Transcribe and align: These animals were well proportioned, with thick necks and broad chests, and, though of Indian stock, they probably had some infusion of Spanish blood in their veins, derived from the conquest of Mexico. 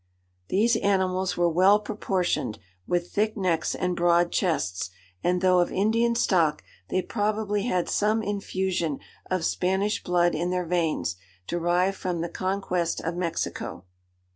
These 0.47 0.77
animals 0.77 1.37
were 1.37 1.47
well 1.47 1.79
proportioned, 1.79 2.57
with 2.87 3.11
thick 3.11 3.37
necks 3.37 3.75
and 3.75 3.95
broad 3.95 4.31
chests, 4.31 4.89
and, 5.23 5.41
though 5.41 5.59
of 5.59 5.71
Indian 5.71 6.15
stock, 6.15 6.63
they 6.89 7.03
probably 7.03 7.65
had 7.67 7.87
some 7.87 8.23
infusion 8.23 8.97
of 9.29 9.45
Spanish 9.45 10.03
blood 10.03 10.33
in 10.33 10.49
their 10.49 10.65
veins, 10.65 11.17
derived 11.45 11.97
from 11.97 12.21
the 12.21 12.29
conquest 12.29 12.99
of 12.99 13.15
Mexico. 13.15 13.85